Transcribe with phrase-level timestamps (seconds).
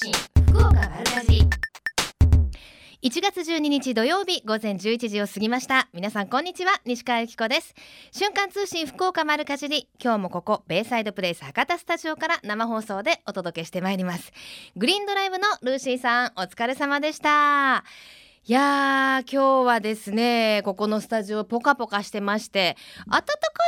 [0.00, 0.12] 信
[0.52, 1.42] 福岡丸かじり。
[3.02, 5.88] 1月12日土曜日午前11時を過ぎました。
[5.92, 7.74] 皆さんこんにちは西川由紀子です。
[8.12, 9.88] 瞬間通信福岡丸かじり。
[10.00, 14.32] 今日もここベイサイドプレイス博多スタジオから生放送でお届けしてまいります。
[14.76, 17.82] グリーンドライブのルーシーさんお疲れ様でした。
[18.48, 23.26] いやー今日はですねここのスタジオポカポカしてまして暖か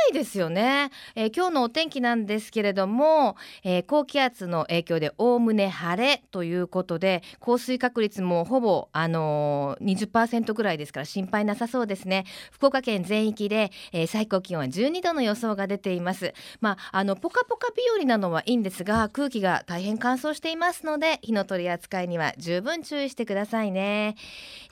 [0.09, 12.25] いですよね、えー、今日のお天気なんですけれども、えー、高気圧の影響でおおむね晴れということで降水確率もほぼあのー、20%ぐらいですから心配なさそうですね。
[12.49, 16.33] 福岡県全域で、えー、最高気温は12度の予想が出ています。
[16.59, 24.15] まああのポカポカ日和なのはいいんですが空気が大変乾燥していますので火の取り扱いには十分注意してくださいね。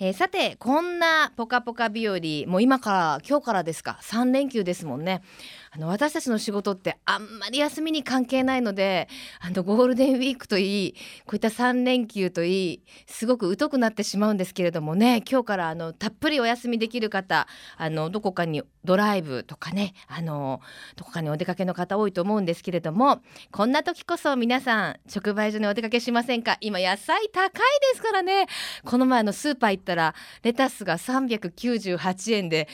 [0.02, 4.00] えー、さてこんなポカポカ日和もう今から今日からですか。
[4.02, 5.22] 3連休ですもんね。
[5.72, 9.08] あの私たちの仕事ってあんまり休みに関係ないので
[9.40, 10.94] あのゴールデンウィークといい
[11.26, 20.62] こういった3連休といいすごく疎くなってしまうんですけれどもね今日からあのたっぷりお休みできる方あのどこかにドライブとかねあの
[20.96, 26.58] どこかにお出かけの方多いと思うんですけれどもこんな時こそ皆さん直売所にお出かけしませんか？
[26.62, 27.52] 今野菜高い
[27.94, 28.48] ですからね。
[28.86, 32.68] この前のスーパー行ったらレタスが398円で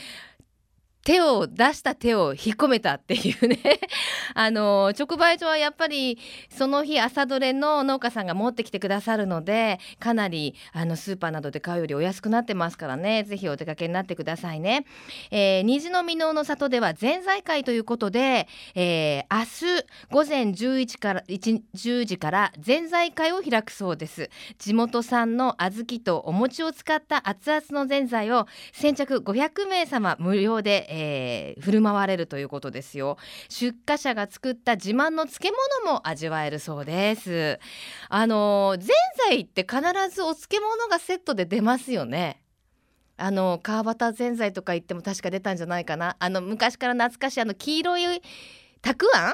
[1.05, 3.59] 手を出した手を引っ込めたっていうね。
[4.33, 6.17] あの直売所はやっぱり
[6.49, 13.23] その日朝どれの農家さんが持ってきてくださるのでかなりあのスーパーなどで買うよりお安くなってますからね。
[13.23, 14.85] ぜひお出かけになってくださいね、
[15.29, 24.31] えー、虹の箕面の里ではぜんざい会ということで、えー、明日午前11から10時からぜんざい会を開くそうです。
[24.57, 33.17] 地元産の小豆とお餅を使った熱々のぜんざいを先着500名様無料でえー、振る舞われるということですよ。
[33.49, 35.49] 出荷者が作った自慢の漬
[35.83, 37.59] 物も味わえるそうです。
[38.07, 38.87] あのぜん
[39.29, 42.41] ざいって必ずお漬物がセットで出ますよね。
[43.17, 46.15] あの川端ぜんざいとか言っても確か出たんじゃないかな。
[46.19, 48.21] あの昔から懐かしいあの黄色い
[48.81, 49.33] たくあん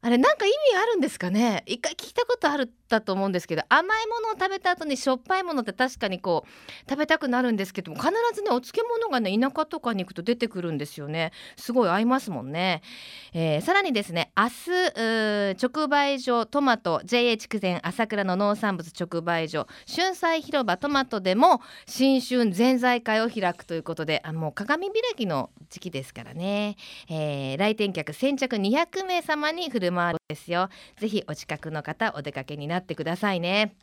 [0.00, 1.64] あれなんか意味あるんですかね？
[1.66, 11.32] 一回聞いたことあるったと思うんですけど甘いものを食べた後にしょっぱいものって確かにこう食べたくなるんですけども必ずねお漬物がね田舎とかに行くと出てくるんですよね。
[11.56, 12.82] すごい合いますもんね、
[13.34, 26.76] えー、さらにですね明日直売所トマト JA 筑前朝倉の農産物直売所春菜広場トマトでも新春ぜんざい会を開くということであもう鏡開きの時期ですからね、
[27.10, 30.68] えー、来店客先着200名様に振る舞うですよ。
[30.96, 33.74] ぜひお近くの方お出かけになってくださいね。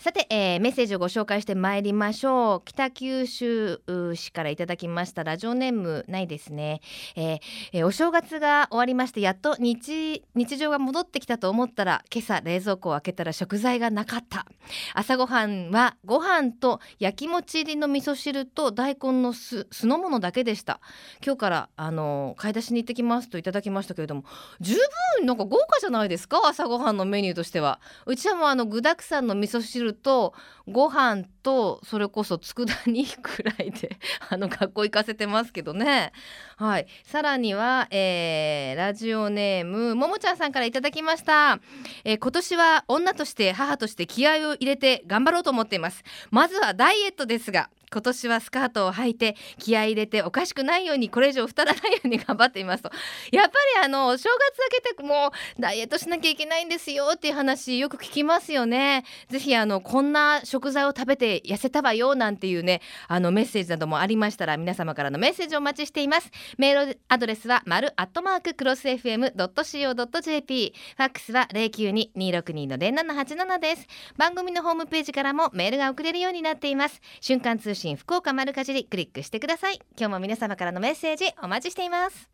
[0.00, 2.62] さて、えー、メッセージをご紹介してまいりましょう。
[2.64, 3.80] 北九州
[4.14, 5.24] 市からいただきました。
[5.24, 6.82] ラジオネームないですね、
[7.16, 7.38] えー
[7.72, 14.46] えー、お正月が終わりましてやっと日日常が戻ってきたと思ったら今朝冷蔵庫を開けたら食材がなかった。
[14.94, 20.80] 朝ごはんはご飯と焼きもち入りの味噌汁と大根の酢酢の物だけでした。
[21.26, 24.22] 今日からあの買い出しに行ってきますといただきましたけれども
[24.60, 24.76] 十
[25.16, 26.40] 分なんか豪華じゃないですか？
[26.44, 27.80] 朝ごはんのメニューとしては。
[28.06, 30.34] うちはもうあの具沢山の味噌汁と
[30.66, 36.12] ご飯とそれこそ佃煮くらいで あの学校行かせてますけどね。
[36.56, 36.86] はい。
[37.04, 41.60] さらには、えー、ラジオネームももちゃんさんからいただきました、
[42.04, 46.04] えー、今年は女として母として気合を入れて頑張ろうと思っています。
[46.30, 52.90] まずはダイエットですが今年はスカートを履いて気合い入れておかしくないようにこれ以上太らないように頑張っていますと
[53.32, 59.04] やっぱりあの正月だけでもうダイエットしなきゃいけないんですよっていう話よく聞きますよね。
[59.28, 66.30] ぜひあのこんな食材を食べて痩せたわよなんていうねあのメッセージなどもありましたら皆様からのメッセージをお待ちしています。
[66.58, 73.86] メールアドレスは丸アットマーククロス FM.co.jp ファックスは092-262の0787です。
[74.16, 77.00] 番組のホームページからもメールが送れるようになっています。
[77.20, 79.80] 瞬間通信福岡丸かじりクリックしてください。
[79.96, 82.28] 今日も皆様からのメッセージお待ちしています。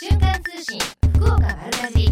[0.00, 0.80] 瞬間通信
[1.16, 2.08] 福岡丸かじり。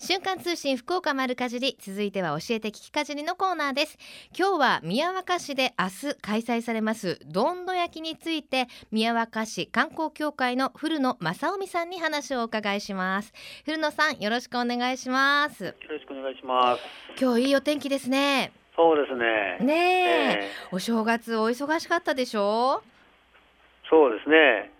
[0.00, 3.96] 瞬間通信福岡丸かじり続いては教えて聞きかじりのコーナーです。
[4.36, 13.32] 今日は宮若市で明日開催されますどんど焼きについて宮若市観光協会の古野正臣さんに話をお伺いします。
[13.64, 15.64] 古野さんよろしくお願いします。
[15.64, 16.82] よろしくお願いします。
[17.18, 19.58] 今日いいお天気ですねそうですね。
[19.60, 22.82] ねえ、えー、お正月お忙しかったでしょ？
[22.84, 23.88] う。
[23.88, 24.70] そうですね。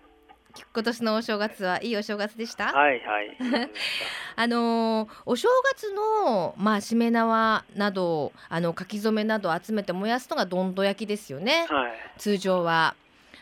[0.73, 2.67] 今年のお正月はいいお正月でした？
[2.73, 3.37] はいはい。
[4.37, 11.67] あのお正月のまあしめ縄などあの書き初めなど集めて燃やすのがどんど焼きですよね。
[11.69, 11.93] はい。
[12.19, 12.95] 通常は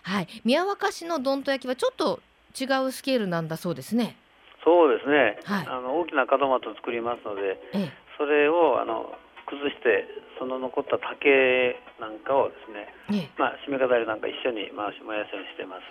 [0.03, 2.21] はい宮若市のどんど焼きはちょっと
[2.59, 4.17] 違うスケールなんだそうですね。
[4.65, 5.39] そうですね。
[5.45, 5.67] はい。
[5.67, 9.15] あの大きな門松を作りますので、ええ、それをあの
[9.53, 10.09] 崩して
[10.39, 15.83] その残った竹なんかをですね、ええまあ締め飾りなんか一緒に回し燃やすようにしてます。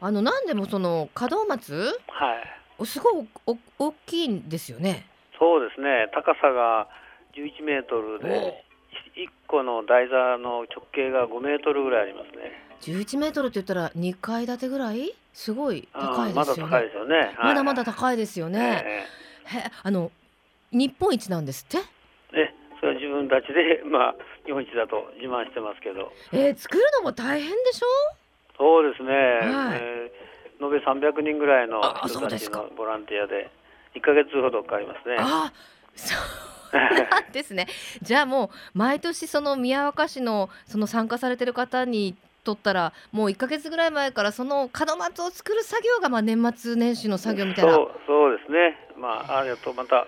[0.00, 1.74] あのなんでもその門松？
[2.08, 2.42] はい。
[2.78, 3.52] おすごいお
[3.84, 5.06] お大きいんですよね。
[5.38, 6.08] そうですね。
[6.14, 6.88] 高さが
[7.34, 8.64] 11メートルで、
[9.16, 12.52] 1個の台座の直径が5メートルぐらいありますね。
[12.80, 15.12] 11メートルって言ったら2階建てぐらい？
[15.34, 16.70] すごい高いですよね。
[16.70, 17.16] 高いですよね。
[17.16, 18.82] はいまだまだ高いですよね。
[18.86, 20.10] えへあの
[20.72, 21.78] 日本一なんですって？
[23.20, 24.14] 分たちで、 まあ、
[24.44, 27.86] 日本一だと自慢してますけど、えー、作るのも大変でしょ？
[28.58, 30.30] そうですね、はいえー
[30.62, 33.50] 延べ300人ぐらいのあ人たちのボランティアで、
[33.94, 35.16] 1ヶ月ほどかかりますね。
[35.18, 35.50] あ
[35.94, 36.14] そ
[36.72, 36.76] う
[37.10, 37.66] なんですね。
[38.02, 42.14] じゃあもう毎年その宮若市のその参加されてる方に
[42.44, 47.72] とったらもう1ヶ月ぐらい前からその門松を作る作業がまあ年末年始の作業みたいな。
[47.72, 50.06] そうそうですね、まあ、あれとまた、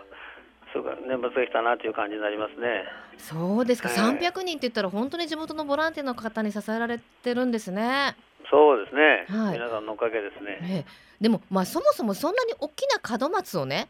[0.73, 2.85] そうか年末が来たなという感じになりますね。
[3.19, 3.89] そうですか。
[3.89, 8.17] はい300人って言ったら本当に地元のボランティアの方に支えられてるんですね。
[8.51, 10.59] そうですね、はい皆さんのおかげですね。
[10.63, 13.87] ええでもまあそもそもそんなに大きな門松をね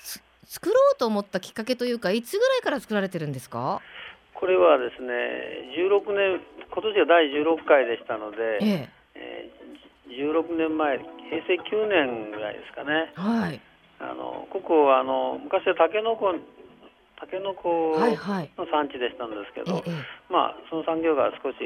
[0.00, 3.80] つ作ろうと思ったきっかけというかいつぐらいから作られてるんですか？
[4.34, 5.10] これはですね、
[5.76, 9.58] 16年、今年が第16回でしたので、えええー
[10.08, 11.06] 16年前、平
[11.46, 13.12] 成9年ぐらいですかね。
[13.14, 13.60] はい
[14.00, 16.32] あのここはあの昔はタケノコ
[17.18, 18.50] タケノコはいはい。
[18.56, 21.58] の産地でしたんですけど、えええまあその産業が少し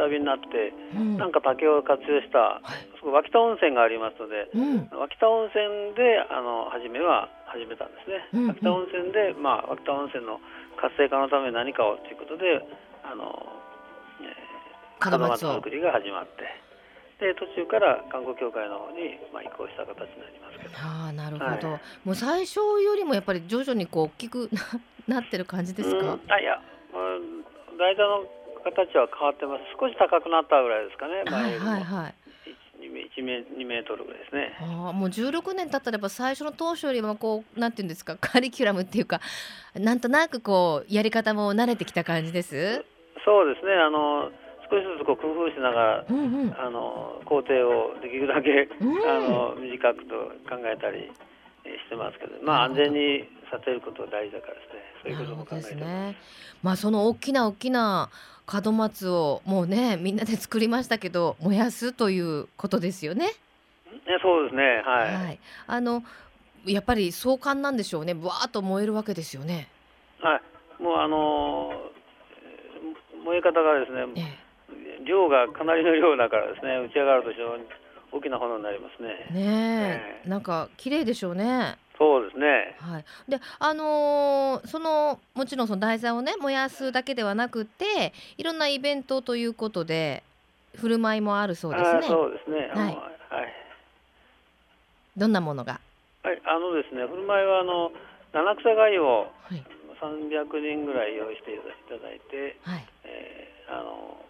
[0.00, 8.16] 下火になって、えうんなんか竹を活用したはいそこ脇田温泉がありますので、うん脇田温泉であの初めは始めたんですね。
[8.32, 10.40] うんうん脇田温泉でまあ脇田温泉の
[10.80, 12.64] 活性化のために何かをということで
[13.04, 13.28] あの、
[14.24, 16.65] えー門松を作りが始まって。
[17.18, 20.74] で途中から観光協会の方に、まあ、移行した形になりますけど。
[20.76, 21.80] ああなるほど、はい。
[22.04, 24.50] もう最初よりもやっぱり徐々にこう大きく
[25.08, 26.20] な なってる感じですか、うん。
[26.28, 26.60] あいや、
[26.92, 28.26] うん、台座の
[28.64, 29.62] 形は変わってます。
[29.80, 32.14] 少し高くなったぐらいですかねはいはいはい。
[32.78, 34.56] 1メ1メ2メートルぐらいですね。
[34.60, 39.20] ああもう16年経ったらやっぱ最初の当初よりもこうなんていうんですか カリキュラムっていうか
[39.74, 42.84] なんとなくこうやり方も慣れてきた感じです？
[43.24, 43.72] そうですね。
[43.72, 44.30] あの
[44.70, 46.54] 少しずつこう工夫しながらうんうん。
[46.58, 49.08] あの工程をできるだけ、うん。
[49.08, 50.14] あの短くと
[50.48, 51.10] 考えたり
[51.64, 54.86] えーしてますけどまあ安全にさせることが大事だからですね。
[55.02, 55.74] そういうことも考えてます。
[55.76, 56.16] ね。
[56.62, 58.10] まあその大きな大きな
[58.64, 63.26] 門松をもうねみんなで作りましたけど燃やすということですよね。
[63.26, 63.32] ね
[64.22, 64.82] そうですね。
[64.84, 66.02] はい、はい、あの
[66.64, 68.14] やっぱり壮観なんでしょうね。
[68.14, 69.68] わーっと燃えるわけですよね。
[70.20, 70.40] は
[70.80, 71.70] い、もうあの
[72.42, 74.45] えー燃え方がですねええ
[75.06, 77.64] 量がかなりの量だからですね打ち上がると非常に
[78.12, 79.08] 大きな炎になりますね。
[79.08, 81.76] ねえ、えなんか綺麗でしょうね。
[81.98, 82.76] そうですね。
[82.78, 83.04] はい。
[83.28, 90.22] で、あのーそのもちろんその台座をね燃やすだけではなくて、いろんなイベントということで
[90.76, 91.98] 振る舞いもあるそうですね。
[91.98, 92.70] あそうですね。
[92.72, 92.92] あのはは
[93.42, 93.48] いい。
[95.16, 95.80] どんなものが？
[96.22, 97.92] はい、あのですね、振る舞いはあの
[98.32, 99.64] 七草がゆをはい
[100.00, 101.58] 300人ぐらい用意してい
[101.88, 102.86] ただいて、はい。
[103.04, 104.20] えーあの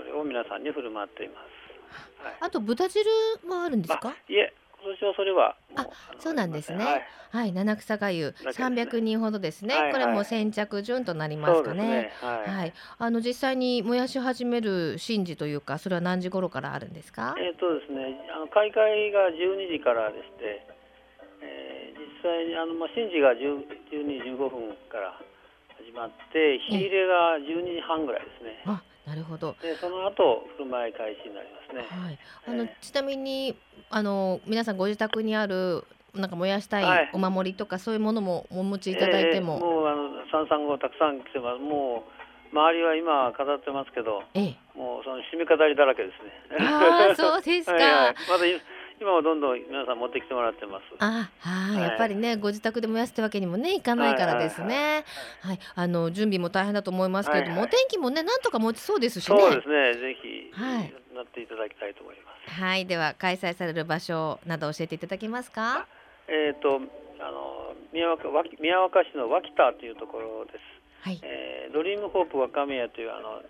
[0.00, 2.24] それを皆さんに振る舞っています。
[2.24, 2.34] はい。
[2.40, 3.04] あと豚汁
[3.46, 4.08] もあるんですか？
[4.10, 4.32] あ。
[4.32, 4.52] いえ、
[4.82, 7.02] 今年はそれはあのそうなんですねはい。
[7.30, 9.74] はい、七草がゆだけですね300人ほどですね。
[9.74, 11.82] はいはいこれも先着順となりますかね。
[11.82, 12.12] ね。
[12.20, 12.50] はい。
[12.50, 17.34] はい、あの実際に燃やし始める神事というか、それは何時頃からあるんですか？
[17.38, 20.66] えーとですね、あの開会が12時からでして、
[21.42, 25.16] えー実際にあの、まあ、神事が10 12時15分から
[25.78, 28.60] 始まって、火入れが12時半ぐらいですね。
[29.10, 29.56] あ、なるほど。
[29.62, 32.02] でその後振る舞い開始になりますね。
[32.02, 33.56] はい、あのえちなみに
[33.90, 41.60] あの皆さんご自宅にあるなんか燃やしたはいいお守りとかそういうものもお持ちいただいてえーも、もうあの三三号たくさん来てます。
[41.60, 42.20] もう
[42.52, 46.66] 周りは今飾ってますけど、ええ、もうその締め飾りだらけですね。
[46.66, 47.72] ああそうですか。
[47.74, 48.60] はいはい、まだい
[49.00, 50.82] 今はどんどん皆さん持ってきてもらってます。
[50.98, 55.04] あはい、はいやっぱりねご自宅で燃やすってわけにもねいかないからですね。
[55.40, 59.40] はい、あの準備も大変だと思いますけれども、お天気もねなんとか持ちそうですしね。
[59.40, 59.94] そうですね。
[59.94, 62.60] ぜひ、はいなっていただきたいと思います。
[62.60, 65.86] はい、では開催される場所など教えていただけますか？
[66.28, 68.28] えっ、とあの宮若
[68.60, 70.56] 宮若市の脇田というところです。
[71.00, 73.40] はい、えードリームホープ若宮というあの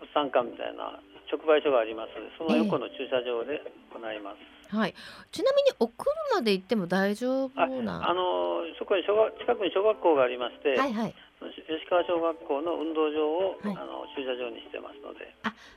[0.00, 0.98] 物産館みたいな
[1.30, 3.60] 直売所がありますその横の駐車場で
[3.92, 4.38] 行います。
[4.74, 4.94] はい、
[5.30, 8.10] ちなみにお車で行っても大丈夫あな？
[8.10, 11.14] あのそこに小学近くに小学校がありまして、はいはい。
[11.38, 15.28] 吉川小学校の運動場を、はいあの駐車場にしてますので、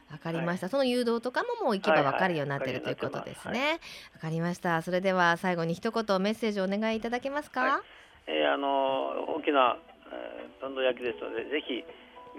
[0.09, 3.79] わかりました、その誘導とかももう行けばわかるようになってる、はいはいということですね。
[4.15, 4.81] わかりました。
[4.81, 7.61] それでは最後に一言メッセージをお願いいただけますか？
[7.61, 7.83] は
[8.25, 9.77] えーあの大きな、
[10.07, 11.83] えー、どんどん焼きですのでぜひ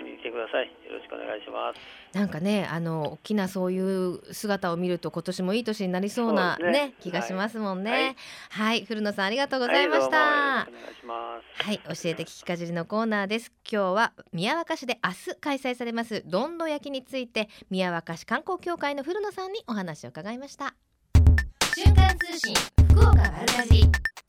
[0.02, 0.66] 見に来てください。
[0.66, 1.80] よろしくお願いします。
[2.16, 6.72] なんかねあの大きなそういう姿を見ると今年もいい年になりそうなね。
[6.72, 8.14] ね気がしますもんはねい。
[8.50, 11.64] はい、古野さんありがとうございました、はい、どうもよろしくお願いします。
[11.64, 13.52] はい、教えて聞きかじりのコーナーです。
[13.70, 20.74] 今日は宮若市で明日開催されますどんど焼きについて宮若市観光協会の古野さんにお話を伺いました。
[21.74, 22.54] 瞬間通信
[22.90, 24.19] 福岡丸かじり。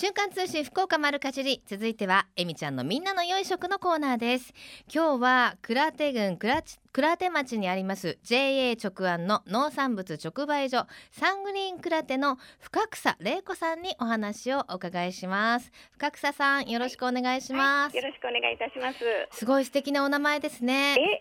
[0.00, 4.54] 瞬間通信福岡丸かじり続いてはえみちゃんのみんなの良い食のコーナーです。
[4.94, 15.72] 今日は倉手郡倉手町にあります JA 直案の農産物直売所サングリーン倉手の深草玲子さんにお話をお伺いします。
[15.94, 18.98] 深草さんよろしくお願いします、よろしくお願いいたします。
[19.32, 20.94] すごい素敵なお名前ですね。
[20.94, 21.18] え、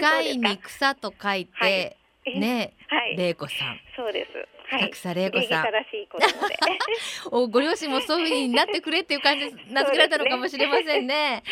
[0.00, 2.40] 深いに草と書いて、はい。
[2.40, 3.78] ねはい、玲子さん。
[3.94, 4.55] そうです。
[4.68, 4.82] はい。
[4.84, 5.66] 深草玲子さん。
[7.30, 11.42] おご両親もそういう風になってくれっていう感じで名付けられたのかもしれませんね。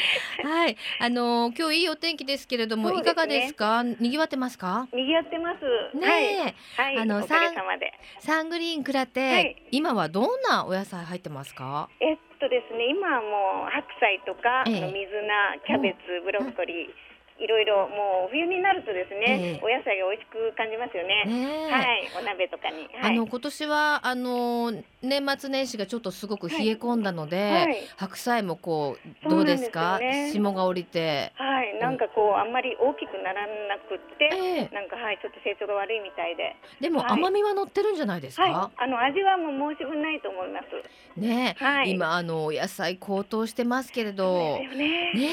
[0.42, 3.82] はい、あのー今日いいお天気ですけれども、ねいかがですか？
[3.82, 4.88] 賑わってますか？
[4.92, 5.96] 賑わってます。
[5.98, 6.24] ねはい。
[6.24, 6.98] え、はい。
[6.98, 7.92] あのおかげさまで。
[8.20, 11.88] サングリーンクラテ、はい今はどんなお野菜入ってますか？
[12.00, 17.13] えっとですね、今はもう白菜とか、ええ水菜、キャベツ、ブロッコリー。
[17.38, 19.64] いろいろもう冬になるとですね、ええ。
[19.64, 21.24] お野菜が美味しく感じますよね。
[21.26, 22.88] ねえ、はい、お鍋とかに。
[22.94, 23.12] はい。
[23.12, 27.76] あの今年はあのー年末年始がちょっとすごく冷え込んだので、はい。
[27.98, 29.98] 白菜もこうどうですか？
[29.98, 30.30] すよね。
[30.32, 34.74] 霜が降りて、はい、なんかこうあんまり大きくならなくって、ええ。
[34.74, 37.12] なんかはいちょっと成長が悪いみたいで、でもはい。
[37.18, 38.44] 甘みは乗ってるんじゃないですか？
[38.44, 41.20] はい、あの味はもう申し分ないと思います。
[41.20, 44.58] ね今あのお野菜高騰してますけれど。
[44.74, 45.12] ね。
[45.14, 45.28] ね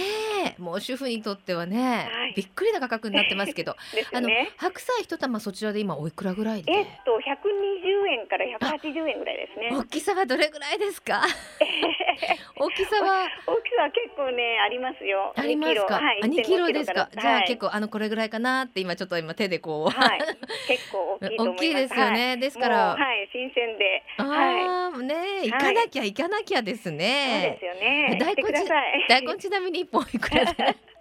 [0.58, 0.62] え。
[0.62, 2.34] もう主婦にとってはね、はい。
[2.36, 4.30] びっくりな価格になってますけど ですあの。
[4.58, 6.72] 白菜一玉そちらで今おいくらぐらいで？
[6.72, 9.70] えっと120円から180円ぐらいですね。
[9.72, 11.22] 大きさはどれぐらいですか？
[12.58, 13.28] 大きさは？
[13.48, 15.34] 大きさは結構ねありますよ。
[15.36, 15.96] ありますか、2キロ。
[15.96, 17.10] はい、あ2キロ1.5ですか、ら。
[17.22, 20.20] じゃあはい結構あのこれぐらいかなって今ちょっと今手でこう、はい、
[20.68, 21.58] 結構大きいと思います。
[21.58, 22.70] 大きいですよね、ですはい。
[22.70, 28.18] から、もうはい新鮮で、はい、ああねえ行かなきゃ行かなきゃですそうねで、すよね。
[28.20, 30.76] 大根ちなみに一本いくらで？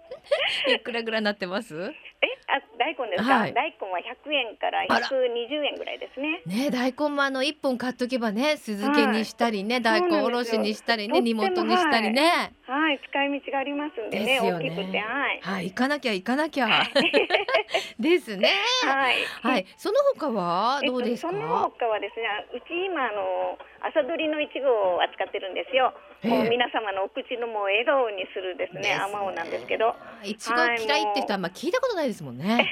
[0.67, 1.75] いくらぐらいになってます？
[1.75, 3.53] えあ大根ですか、はい。
[3.53, 5.07] 大根は100円からあら。
[5.07, 6.41] 120円ぐらいですね。
[6.45, 12.53] ね大根もあの一本買っとけばね酢漬けにしたりね、大根おろしにしたりね煮物にしたりね。
[12.67, 12.99] はい。
[13.09, 14.69] 使い道がありますんでねですよね。
[14.69, 15.41] 大きくてはい。
[15.41, 16.69] はい行かなきゃ行かなきゃ。
[17.99, 18.51] ですね。
[18.83, 19.15] はい。
[19.41, 19.65] はい。
[19.77, 25.93] その他はどうですか、えっと、その他はですね、うち今あの朝どりのいちごを扱ってるんですよ。
[26.23, 26.29] ええ。
[26.29, 32.69] もう皆様のお口のもう笑顔にするですね、あまおうなんですけど、いちご嫌いって人はあんま聞いたことないですもんね。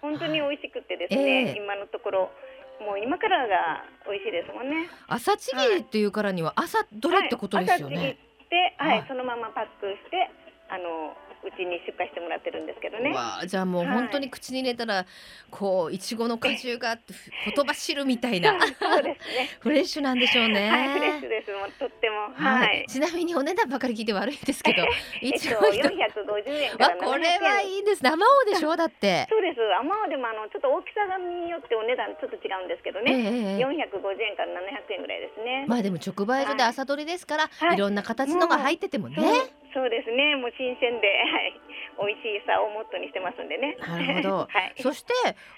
[0.00, 1.54] 本当に美味しくてですね、ええ。
[1.56, 2.32] 今のところ
[2.80, 4.88] もう今からが美味しいですもんね。
[5.06, 9.08] 朝ちぎりっていうからには朝どれってことですよはい、朝ちぎねって、はい、はい。
[9.08, 10.30] そのままパックして、
[10.68, 13.10] あのうちに出荷してもらってるんですけどね。
[13.10, 15.04] わあじゃあもう本当に口に入れたら
[15.50, 17.14] こういちごの果汁があって
[17.54, 19.48] 言葉汁みたいな そうですね。
[19.60, 20.70] フレッシュなんでしょうね。
[20.70, 21.50] はい、フレッシュです。
[21.52, 22.86] もうとっても、ははいい。
[22.88, 24.82] ちなみにお値段ばかり聞いて悪いんですけど、
[25.22, 27.06] えっと、いちご一450円から700円。
[27.06, 28.10] わこれはいいですね。
[28.10, 28.76] 生王でしょ？
[28.76, 29.26] だって。
[29.28, 29.60] そうです。
[29.74, 33.56] あまおでもあのちょっと大きさによってお値段ちょっと違うんですけどええね。
[33.58, 35.64] ええ450円から700円ぐらいですね。
[35.68, 39.16] まあでも直売所で朝取りですから、はいい、ろんな形のが入っててもね。
[39.16, 40.36] そうそうですね。
[40.36, 43.76] もう新鮮で、はい、美味しさをモットーにしてますんでね。
[43.80, 44.74] なるほど はい。
[44.80, 45.12] そして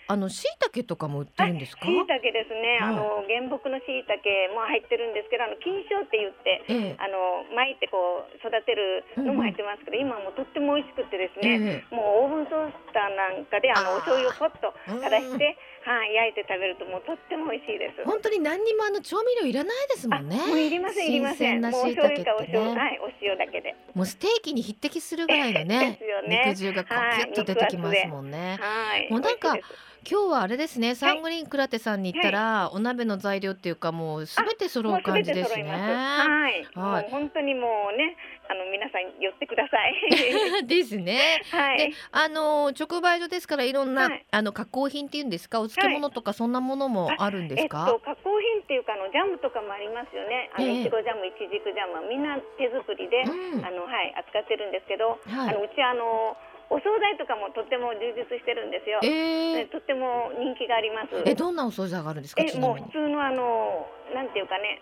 [0.06, 1.85] あの椎茸とかも売ってるんですか？
[1.87, 2.78] 椎茸ですね。
[2.80, 6.62] はいあの原木の椎茸も入ってるんですけど、あの金賞って言って。
[6.68, 18.05] ええあの巻いてこう育てるのも入ってますけど、今もうとっても美味しくてですね、えもうオーブントースターなんかであのお醤油をポッとうん垂らして、はい、焼いて食べるともうとっても美味しいです。
[18.09, 20.41] 本当に何にもあの調味料いらないですもんね。
[20.43, 21.61] あもういりませんいりません。
[21.61, 22.81] もう醤油かお塩、ね。
[22.81, 23.76] はい、お塩だけで。
[23.93, 28.57] もうステーキに匹敵するぐらいのね ね肉汁がこうはいキュッと出てきますもんね。
[28.59, 29.11] はい。
[29.11, 29.59] もうなんか
[30.07, 35.65] 今日はあれですね、サングリーンクラテさんに行ったら、お鍋の材料っていうかもうすべて揃う感じですね。
[35.65, 36.65] はい。
[36.79, 38.17] はいもう本当にもうね、
[38.49, 40.65] あの皆さん寄ってください。
[40.69, 41.41] ですね。
[41.51, 47.87] ではい。、あの直売所ですからいろんな、はいあの加工品っていうんですか、お漬物とかそんなものもあるんですか？
[47.89, 50.51] えっと加工品っていうかあのジャムとかもありますよね。
[50.55, 56.37] あのええいちごジャム、いちじくジャムはみんな手作りで、うんあのはい扱ってるんですけど、はいあのうちあの
[56.71, 59.00] お惣菜とかもとっても充実してるんですよ。
[59.02, 61.23] えー、ねとっても人気があります。
[61.25, 62.42] えどんなお惣菜があるんですか。
[62.42, 62.90] えもう普。
[62.90, 64.80] 通のあのなんていうかね。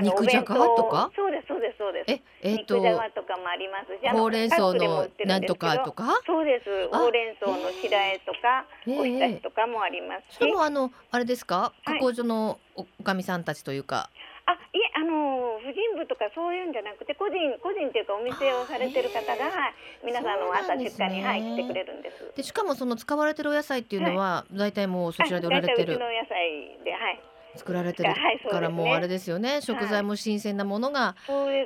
[0.00, 1.10] 肉じゃがとか？
[1.14, 2.10] そうですそうですそうです。
[2.10, 6.22] ええっ、肉じゃとがとかもありますし、ほうれん草のなんとかとか？
[6.26, 6.88] そうです。
[6.92, 6.98] あ？
[6.98, 10.36] ほうれん草の白あえとか、ええおひたしとかもありますし。
[10.36, 14.08] しかもあのあれですか、はい加工所のおおかみさんたちというか。
[14.08, 14.31] あ、い
[15.72, 19.74] 人部とかそういうんじゃなくて個人個人っていうかお店をされてる方がはい
[20.04, 22.32] 皆さんの朝出荷に、はい来てくれるんです。
[22.36, 25.94] でしかもその使われてるお野菜っていうのは、大体もうそちらで売られてる。
[25.94, 27.20] うちのお野菜ではい
[27.56, 28.14] 作られてる
[28.50, 29.60] からもうあれですよね。
[29.60, 31.14] 食材も新鮮なものが。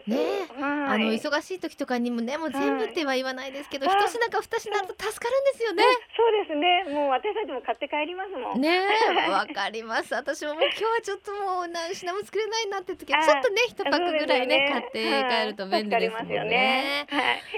[0.07, 0.17] ね。
[0.59, 0.97] はい。
[0.97, 3.97] あの忙しい時とかにもねもう全部っては言わないですけど、はい。
[4.07, 5.85] 一品か二品と助かるんですよね。
[6.17, 6.85] そうですね。
[6.93, 8.61] もう私たちも買って帰りますもん。
[8.61, 8.81] ね。
[9.27, 10.13] え わかります。
[10.15, 17.07] 私ももう今日はちょっともう何品も作れないなって時はちょっとね一パックぐらいね買って帰ると便利ですもんね。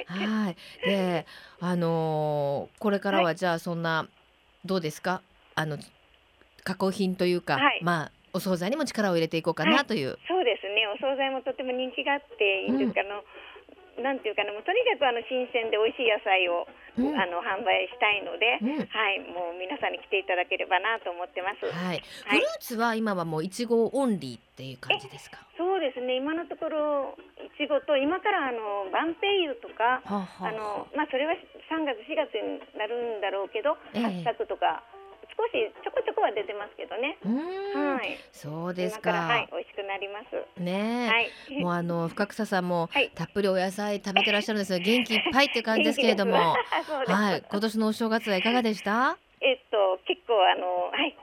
[0.09, 0.27] はい。
[0.45, 0.57] はい。
[0.85, 1.27] で
[1.61, 4.07] あのーこれからはじゃあそんな、
[4.65, 5.23] どうですか？
[5.55, 5.79] あの
[6.65, 7.81] 加工品というか、はい。
[7.83, 10.87] まあお惣菜にも力を入れていこうかなという、そうですね。
[10.95, 13.23] お惣菜もとても人気があっていいんですか、あの
[14.03, 16.67] なんていうかなもうとにかくあの新鮮で美味しい野菜を、
[16.99, 21.67] うんあの販売したいので、うんはいもう皆さんに来ていただければなと思ってます。
[21.67, 25.39] はい、フはいルーツは今はもういちごオンリーっていう感じですか？
[25.59, 26.17] そうですね。
[26.19, 30.03] 今のところいちごと今からあのバンペイユとか。
[30.07, 31.35] はあ、はあのまあそれは
[31.71, 34.83] 3月4月になるんだろうけど、ええ八作とか
[35.37, 35.53] 少し
[35.85, 37.17] ちょこちょこは出てますけどね。
[37.25, 38.19] うーん、はい。
[38.33, 39.19] そうです今か。
[39.27, 40.61] はい美味しくなります。
[40.61, 41.63] ねえ、はい。
[41.63, 44.79] もうあの深草さんも はいたっぷりお野菜食べてらっしゃるんですよ。
[44.79, 46.35] 元気いっぱいっていう感じですけれども、
[47.07, 49.17] はい、今年のお正月はいかがでした？
[49.41, 51.17] えっと結構あのはい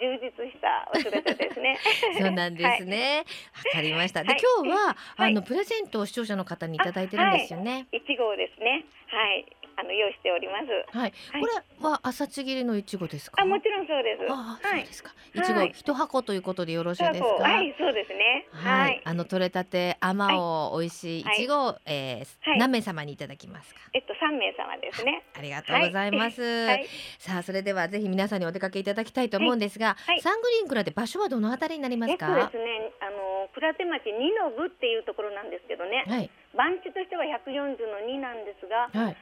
[0.00, 1.78] 充実したお正月ですね。
[2.18, 3.24] そうなんですね。
[3.66, 4.22] わ、かりました。
[4.22, 7.86] で、はい今日は、はいあのプレゼントを視聴者の方にいただいてるんですよね。
[7.92, 8.84] いちごですね。
[9.08, 9.46] はい。
[9.76, 10.96] あの用意しております。
[10.96, 13.42] はい、はいこれは朝ちぎりのいちごですか？
[13.42, 14.26] あもちろんそうです。
[14.30, 14.92] あそうで。
[14.92, 15.10] すか。
[15.34, 17.26] いちごはい一箱ということでよろしいですか？
[17.28, 18.46] そうはいそうですね。
[18.52, 19.00] ははいい。
[19.04, 22.24] あの取れたてあまおう美味しいいちごを、え
[22.58, 23.80] 何名様にいただきますか？
[23.94, 25.24] えっと三名様ですね。
[25.36, 26.42] ありがとうございます。
[26.42, 26.86] はい。
[27.18, 32.26] さあそれではぜひ皆さんにお出かけいただきたいと思うんですが、はいサングリーンクラで場所はどのあたりになりますか？
[32.26, 39.16] えっとですね、あの倉手町二の部っていうところなんですけどね、はい番地としては140の2なんですが、はい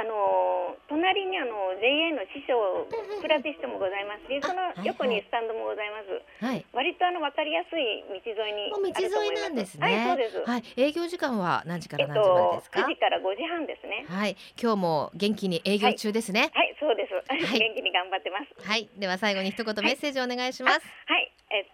[0.00, 2.56] あの隣にあの JA の師匠
[3.20, 6.08] 倉手市もございますし、その横にスタンドもございます。
[6.40, 6.64] はい。
[6.72, 8.80] 割とあの分かりやすい道沿いに道。
[8.96, 9.84] 沿いなんですね。
[9.84, 10.40] はい、そうです。
[10.40, 14.06] はい、営業時間は何時かえっら何時までとですか？9時から5時半ですね。
[14.08, 16.48] はい、今日も元気に営業中ですね。
[16.54, 17.10] はい、そうです。
[17.36, 18.66] い 元気に頑張ってます。
[18.66, 20.80] はい、では最後に一言メッセージをお願いします。
[21.06, 21.19] はい、えっ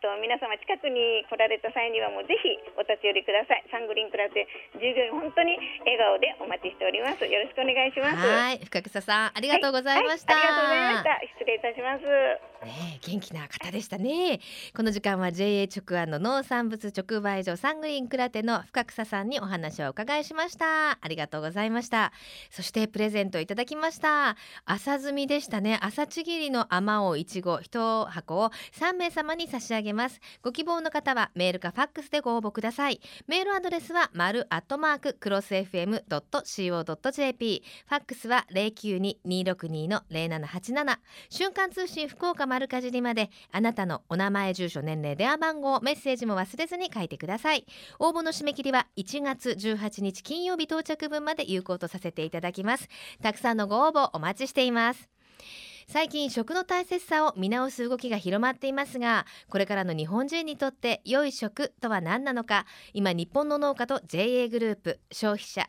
[0.07, 3.67] と皆様近くに来られた際にはもうぜひお立ち寄りください。
[3.75, 4.47] サングリーンクラテ
[4.79, 7.27] 従業員本当に笑顔でお待ちしております。
[7.27, 8.23] よろしくお願いします。
[8.23, 10.39] はい、深草さんありがとうございました。
[10.39, 11.43] はいはいありがとうございました。
[11.43, 12.56] 失礼いたします。
[12.67, 14.41] ね元気な方でしたね。
[14.75, 20.99] この時間は JA 直販の農産物直売所サングリーンクラテの深草さんにお話をお伺いしました。
[21.01, 22.13] ありがとうございました。
[22.51, 24.37] そしてプレゼントいただきました。
[24.65, 25.79] 朝摘みでしたね。
[25.81, 30.21] 朝ちぎりのあまおいちご一箱を3名様に差し上げます。
[30.43, 33.01] ご希望の方はメールかファックスでご応募ください。
[33.29, 36.03] メールアドレスは丸アットマーククロス FM.co.jp
[37.89, 40.99] ファックスは092-262の0787
[41.31, 47.67] 瞬間通信福岡丸かじりまであなたのお名前住所年齢電話番号メッセージも忘れずに書いてください。
[47.99, 52.89] 応募の締め切りは1月18日金曜日到着分まで有効とさせていただきます。
[53.23, 55.11] たくさんのご応募お待ちしています。
[55.87, 62.65] 最近食の大切さを見直す動きが広まっていますがこれからの日本人にとって良い食とは何なのか。
[62.95, 65.69] 今日本の農家と JA グループ消費者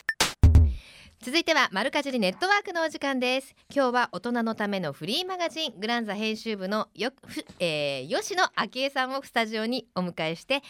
[1.23, 3.53] 続いてはマルカジリネットワークのお時間です。
[3.71, 10.63] 今日は大人のためのフリーマガジングランザ編集部のよ、ふえー、吉野昭恵さんをスタジオにお迎えして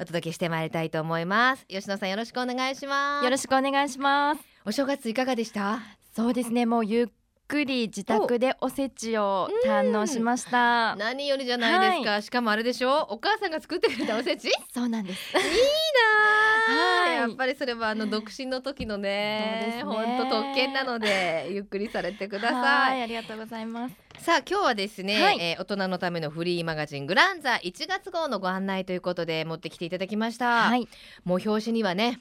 [0.00, 1.66] お届けしてまいりたいと思います。
[1.66, 3.24] 吉野さんよろしくお願いします。
[3.24, 4.40] よろしくお願いします。
[4.64, 5.80] お正月いかがでした？
[6.16, 7.06] そうですね、もうゆっ
[7.48, 10.94] くり自宅でおせちを堪能しました。
[10.96, 13.06] 何よりじゃないですか、しかもあれでしょ？
[13.08, 14.44] お母さんが作ってくれたおせち？
[14.44, 15.34] い いそうなんです。
[15.34, 17.14] なあ、はい。
[17.16, 23.94] やっぱりそれはあの独身の時のね本当特権なのでゆっくりされてくださはいい、ありがとうございます。
[24.18, 25.38] さあ今日はですね、はい。
[25.40, 30.86] えー大人のためのフリーマガジングランザ1月号のご案内ということで持ってきていただきました、はい、
[31.24, 32.20] もう表紙にはね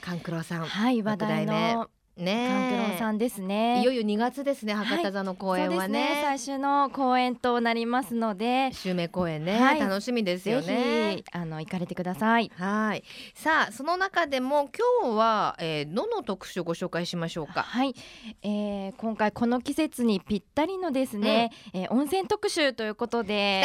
[0.00, 3.80] 勘九郎さんはい、話題のねカンクロンさんですね。
[3.82, 4.86] いよいよ2月ですねはい。
[4.86, 6.00] 博多座の公演はそうですね。
[6.16, 8.70] ね,、最終の公演となりますので。
[8.72, 9.80] 襲名公演ね、はい。
[9.80, 12.50] 楽しみですよぜねひあの行かれてください。
[12.56, 13.04] はい。
[13.34, 14.68] さあその中でも
[15.02, 17.62] 今日は、えー、どの特集をご紹介しましょうか？
[17.62, 17.94] はい、
[18.42, 23.64] えー、今回この季節にぴったりのですね、えー温泉特集ということで。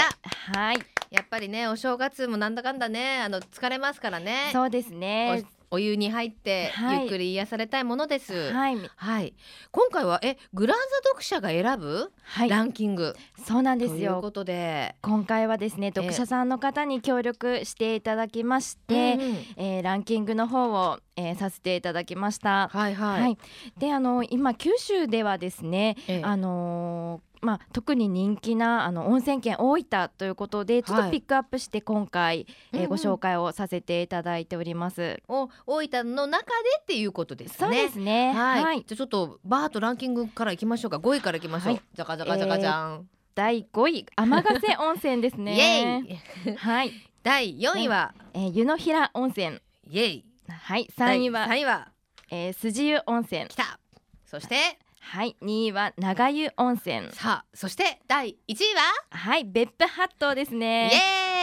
[0.53, 0.77] 来はい。
[1.09, 4.49] やっぱりねお正月もなんだかんだねあの疲れますからね。
[4.53, 7.01] そうですねおお湯に入って、はい。
[7.01, 8.51] ゆっくり癒されたいものです。
[8.51, 9.33] はい、はい。
[9.71, 12.49] 今回はえグランザ読者が選ぶ、はい。
[12.49, 13.15] ランキング。
[13.45, 14.17] そうなんとですよ。
[14.17, 14.95] いうことで。
[15.01, 19.37] 今回はですね読者さんの方に協力していただきまして、うんうん。
[19.57, 22.69] えーランキングの方を、えーさせていただきました。
[22.69, 23.37] はいはい、はい、
[23.77, 26.21] であの今九州ではですね、ええ。
[26.23, 32.83] あのーまあ、特に人気なあの温泉県大分ということでちょっとピックアップして今回、うんうん。
[32.83, 35.21] えーご紹介をさせていただいております。
[35.27, 37.83] お大分の中でっていうことですそうね。
[37.83, 38.33] ですね。
[38.33, 40.97] はい、はい、じゃあちょっとバーッとランキングからいきましょうか。
[40.97, 41.81] 5位からいきましょう、はい。
[41.93, 46.21] じゃかじゃかじゃかじゃん、第5位天ヶ瀬温泉ですイエね。
[46.47, 46.91] イはい、
[47.23, 49.59] 第4位は、えー湯の平温泉。
[49.89, 51.87] イエイはい、3位は、第3位は？
[52.31, 53.47] えー、筋湯温泉。
[53.47, 53.79] 来た。
[54.25, 54.55] そして？
[55.01, 57.09] はい、2位は長湯温泉。
[57.11, 58.81] さあそして第1位は？
[59.17, 60.91] はい、別府八島ですイね。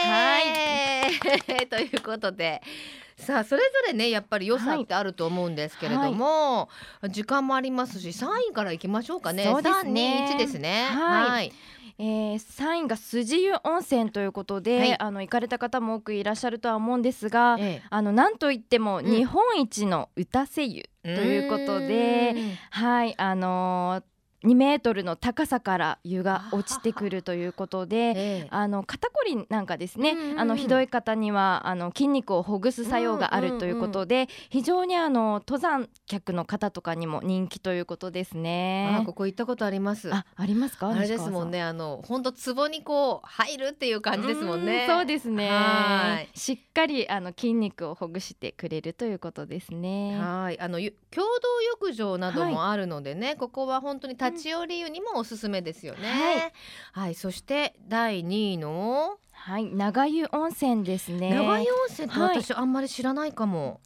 [0.05, 2.61] エーイ、 ということで。
[3.17, 6.69] さあそれぞれねやっぱり良さってあると思うんですけれども、
[7.09, 9.43] 時間もありますし3位からいきましょうかね。
[9.45, 10.27] そうですね。
[10.29, 10.85] 3 2 1ですね。
[10.91, 11.51] はい
[11.99, 14.99] えー、3位が筋湯温泉ということで、はい。
[14.99, 22.35] あの行かれた方も多くいらっしゃるとは思うんですが、えあのなんといってもん日本一の歌瀬湯えということで、
[22.69, 24.16] はいあのー
[24.47, 27.97] 2メートルの高さから湯が落ちてくるということで。
[27.97, 39.03] ええあの肩こりなんかですね、うんうんあのひどい方にはあの筋肉をほぐす作用があるということで、非常にあの登山客の方とかにも人気ということですねあ。
[39.03, 40.89] ここ行ったことありますあ、ありますか？
[40.89, 46.29] あれですもんねあの本当壺にこう入るっていう感じですもんねうそうですねはい。
[46.37, 50.17] しっかりあの筋肉をほぐしてくれるということですね。
[50.19, 56.53] はいあのゆ共同浴場などもあるのでね、ここは本当に立ち寄り湯にもおすすめですよね、
[56.93, 59.17] はい、そして第2位の。
[59.31, 61.29] はい、長湯温泉ですね。
[61.29, 62.41] 長湯温泉ってはい。
[62.41, 63.79] 私あんまり知らないかも、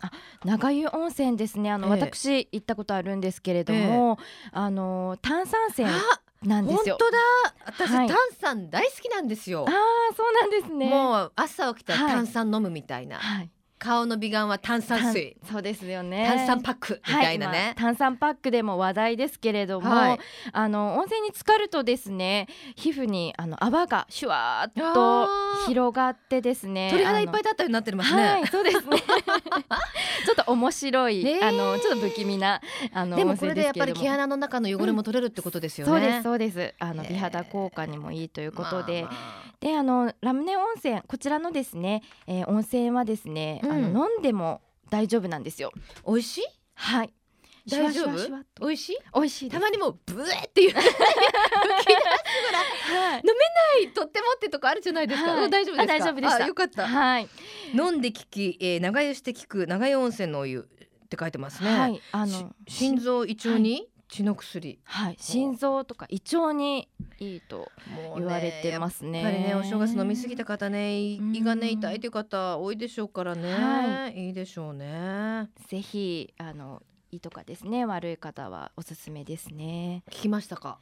[0.43, 1.71] 長湯温泉ですね。
[1.71, 2.01] あの、ええ。
[2.01, 4.17] 私行ったことあるんですけれども、
[4.53, 6.01] あの炭酸泉あ
[6.43, 6.97] なんですよ。
[6.99, 7.17] 本当だ。
[7.65, 8.07] 私、はい。
[8.07, 9.65] 炭酸大好きなんですよ。
[9.67, 10.89] ああ、そうなんですね。
[10.89, 12.11] もう朝起きたらはい。
[12.13, 15.35] 炭酸飲むみたいな、はい、顔の美顔は炭酸水。
[15.41, 16.27] 炭そうですよね。
[16.27, 20.19] 炭酸パックみたいなはいまあね、炭酸パックでも話題ですけれども、はい。
[20.53, 25.67] あの温泉に浸かるとですね皮膚にあの泡がシュワーっあとー。
[25.67, 28.97] 広がってですね鳥肌いっぱいいだったようになってますね、はいそうですね。
[30.25, 31.43] ちょっと面白い、ねえ。
[31.43, 32.61] あのちょっと不気味な
[32.93, 36.75] あのでも温これでやっぱり毛穴の中の汚れも取れるってことですよね、そうですそうです。
[36.79, 39.51] あの美肌効果にもいいということで、まあまあ。
[39.59, 45.71] であのラムネ温泉こちらのですね、えー温泉はですね、うんあの飲んでも大丈夫なんですよ。
[46.05, 46.43] 美味しい？
[46.73, 47.13] はい。
[47.69, 48.11] 大丈夫？
[48.59, 48.97] 美味しい？
[49.13, 50.71] 美味しいたまにもうブエっていう。
[50.73, 51.01] 吹き出すぐ
[52.95, 53.11] らい。
[53.11, 53.21] はい。
[53.23, 56.43] 飲めないとってもってとこあるじゃないですか、大丈夫です大丈夫でした。
[56.43, 57.29] あよかった、はい、
[57.73, 60.67] 飲んで聞き、えー、長湯して聞く長湯温泉のお湯
[61.05, 63.87] って書いてますね、はい、あしの心臓胃腸に？
[64.11, 67.71] 血の薬、はい、心臓とか胃腸にいいと
[68.17, 69.21] 言われてますね。
[69.21, 75.49] やっぱりねお正月飲み過ぎた方ね胃がね痛いという方多いでしょうからね、、はいいでしょうね。
[75.69, 80.03] ぜひあの胃とかですね悪い方はおすすめですね。
[80.09, 80.77] 聞きましたか？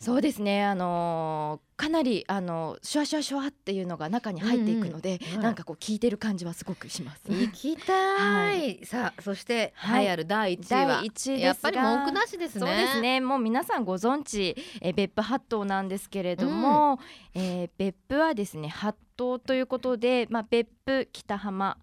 [0.00, 0.64] そうですね。
[0.64, 5.42] あのーかなりあのシュワシュワシュワっていうのが中に入っていくので、うんうんはい。
[5.44, 7.22] なんかこう効いてる感じはすごくします。
[7.26, 10.04] 行きたい、はさあそして、はい。
[10.04, 11.02] 栄えある第一位は？
[11.02, 12.60] 位やっぱり文句なしですね。
[12.60, 13.20] そうですね。
[13.20, 17.00] もう皆さんご存知、えー別府八島なんですけれども、
[17.34, 21.76] えー別府はですね八島ということで、まあ、別府北浜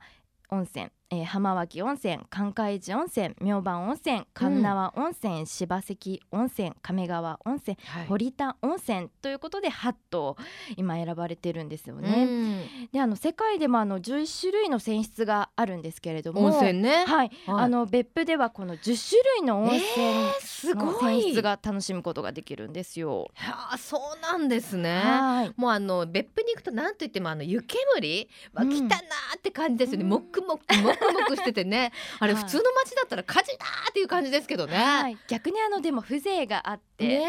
[0.50, 8.06] 温泉、えー浜脇温泉関海寺温泉明晩温泉神縄温泉、柴関温泉亀川温泉はい。
[8.08, 10.38] 堀田温泉ということで八島
[10.78, 12.26] 今選ばれてるんですようね。
[12.26, 12.62] ん。
[12.94, 17.32] であの世界でもあの11種類の泉質があるんですけれども温泉ね、はい、はい。
[17.46, 21.18] あの別府ではこの10種類の温泉えーすのごい。
[21.20, 23.28] 泉質が楽しむことができるんですよ。
[23.36, 25.02] はあそうなんですね。
[25.04, 25.54] はい。
[25.58, 28.70] もうあの別府に行くとなんといってもあの湯煙はうん。
[28.70, 30.10] 来たなーって感じですよね、うん。
[30.10, 31.92] もくもくもくもくしててね。
[32.20, 32.44] あれはい。
[32.44, 37.24] 普通の街だったら火事だーっていう感じですけどね、はい、逆にあのでも風情があって、ね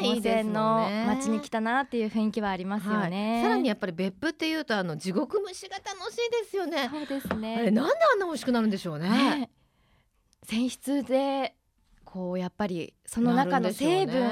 [0.00, 3.40] え温泉の街に来たたなっていう雰囲気はありますよね。
[3.42, 6.88] さらにやっぱり別府っていうとあの地獄蒸しが楽しいですよね。
[6.90, 7.70] そうですあれね。
[7.70, 9.08] なんであんな美味しくなるんでしょうね。
[9.08, 9.50] ね
[10.44, 11.54] 泉質で
[12.04, 14.30] こうやっぱりその中の成分を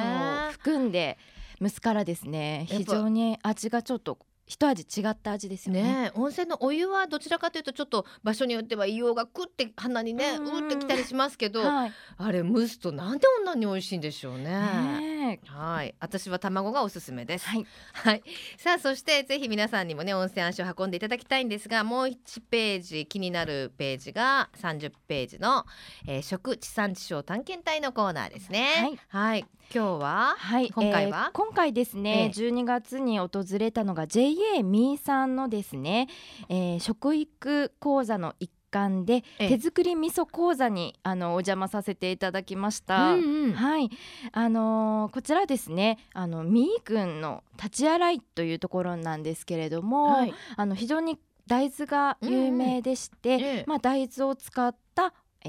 [0.50, 1.18] 含んで
[1.60, 2.66] 蒸すからですね。
[2.68, 4.18] 非常に味がちょっと
[4.50, 5.82] 一味違った味ですよね。
[5.84, 15.38] ねえ温泉のお湯はどちらかというとちょっと場所によっては硫黄がくって鼻にねうってきたりしますけどはい、あれ蒸すとなんでこんなに美味しいんでしょうね。
[15.46, 17.46] はい、私は卵がおすすめです。
[17.46, 18.22] はい、はい、
[18.58, 25.64] さあそしてぜひ皆さんにもね温泉足を運んでいただきたいんですがもう1ページ気になるページが30ページの、
[26.08, 28.98] えー食地産地消探検隊のコーナーですね。
[29.08, 30.34] はい、今日は？
[30.36, 31.26] はい、今回は？
[31.28, 32.46] えー今回ですね、ええ。
[32.46, 36.08] 12月に訪れたのが JA ミーさんのですね、
[36.48, 39.48] えー食育講座の一環でええ。
[39.48, 43.12] 手作り味噌講座にあのお邪魔させていただきました。
[43.14, 43.52] うんうん。
[43.52, 43.90] はい、
[44.32, 50.34] あのーこちらですね、あのミー君の立ち洗いというところなんですけれども、はい。
[50.56, 53.64] あの非常に大豆が有名でして、ええ。
[53.68, 55.48] まあ大豆を使った、え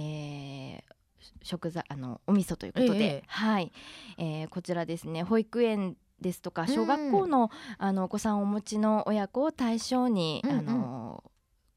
[0.87, 0.90] ー
[1.43, 3.71] 食材あのお味噌ということで、ええはい、
[4.17, 5.23] えーこちらですね。
[5.23, 7.49] 保育園ですとか小学校の,、
[7.79, 10.59] あのお子さんをお持ちの親子を対象に、うんうん。
[10.59, 11.23] あの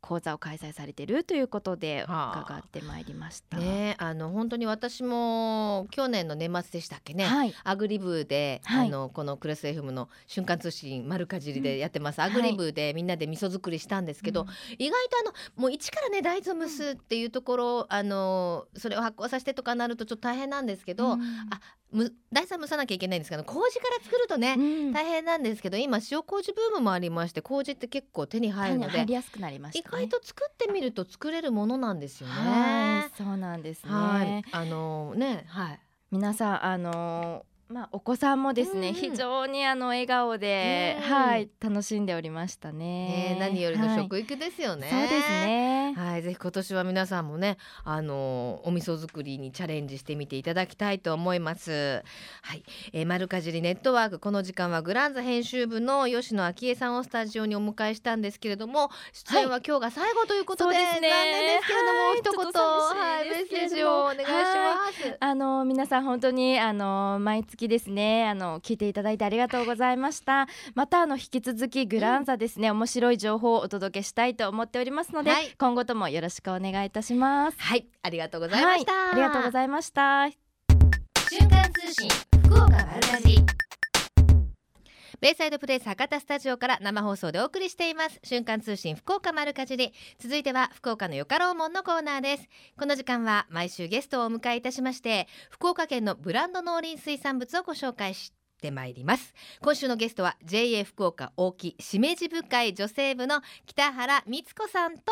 [0.05, 2.41] 講座を開催されているということではあ。
[2.43, 3.57] 伺ってまいりました。
[3.57, 8.89] ねあの本当に私も去年の年末でしたっけね、はい、アグリブで、はい。
[8.89, 14.49] あのこのクレス FM の瞬間通信丸かじりでやってます、アグリブでみんなで味噌作りしたんですけど、うん。
[14.79, 21.23] 意外とあのもう一からね大豆蒸すっていうところ、あのそれを発酵させてとかなるとちょっと大変なんですけど、うん。
[21.51, 21.61] あ
[21.95, 29.83] む大豆蒸さなきゃいけないんですけど麹から作るとね、うん大変なんですけど今塩麹ブームもありまして麹って結構手に入るので手に入りやすくなりまし意。
[29.83, 32.33] 外と作ってみると作れるものなんですよね。
[32.35, 33.91] はい、そうなんですね。
[33.91, 35.81] はい、あのね、はい。
[36.11, 43.35] 皆さんあのーまあお子さんもですね、うん非常にあの笑顔で、うんはい楽しんでおりましたね。
[43.35, 44.89] ね、何よりのはい食育ですよね。
[44.89, 45.29] そうです。
[45.29, 45.93] ね。
[45.97, 52.05] はい、ぜひ今年は皆さんもね、あのお味噌作りにチャレンジしてみていただきたいと思います。
[52.43, 65.17] はい、えー、丸かじりネットワークこの時間はグランザ編集部の吉野昭恵さんをスタジオにお迎えしたんですけれども、出演は今日が最後ということで、そうですね残念ですけれども、はい一言はいメッセージをお願いします。
[65.19, 68.29] あの皆さん本当にあの毎月ですね。
[68.29, 70.49] あの聞いていただいてありがとうございました。
[70.75, 75.55] またあの引き続きグランザですね、面白い情報をお届けしたいと思っておりますので、はい。
[75.59, 77.57] 今後ともよろしくお願いいたします。
[77.59, 78.93] はい、ありがとうございました。
[78.93, 80.29] はい、ありがとうございました。
[81.31, 82.09] 瞬間通信
[82.45, 83.04] 福岡丸
[85.25, 88.21] ベイサイドプレイス博多スタジオから生放送でお送りしています。
[88.23, 89.95] 瞬間通信福岡丸かじり。
[90.19, 92.49] 続いては福岡のよかろうもんのコーナーです。
[92.79, 99.33] この時間は毎週ゲストをお迎えいたしまして福岡県のブランド農林水産物をご紹介してまいります。
[99.63, 105.05] 今週のゲストは JA 福岡大木しめじ部会女性部の北原光子さんと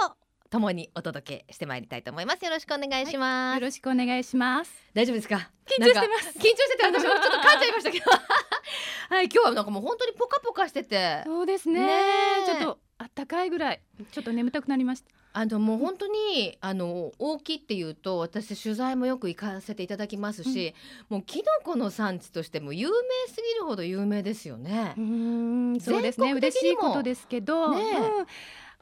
[0.53, 2.45] 共にお届けしてまいりたいと思います。
[2.45, 4.71] よろしくお願いします、よろしくお願いします。
[4.93, 5.51] 大丈夫ですか？
[5.65, 6.39] 緊張してます。
[6.39, 8.05] 緊張してて私もちょっと噛んじゃいましたけど。
[9.09, 11.23] はい今日はなんかもう本当にポカポカしてて。
[11.25, 11.89] そうですね。
[12.45, 15.11] ちょっとあったかいぐらい、ちょっと眠たくなりました。
[15.35, 20.75] あのもう本当にあの大きいっていうと私取材もよく行かせていただきますし、
[21.09, 24.93] もうキノコの産地としても有名すぎるほど有名ですよね。
[24.99, 25.01] う。
[25.01, 26.35] ーん、そうですね。
[26.35, 27.97] 嬉しいことですけど、ねえ。
[27.97, 28.27] うん